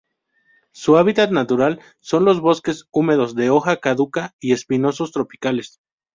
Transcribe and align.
Su 0.71 0.97
hábitat 0.97 1.29
natural 1.29 1.79
son 1.99 2.25
los 2.25 2.39
bosques 2.39 2.87
húmedos, 2.89 3.35
de 3.35 3.51
hoja 3.51 3.77
caduca, 3.77 4.33
y 4.39 4.51
espinosos 4.53 5.11
tropicales. 5.11 5.79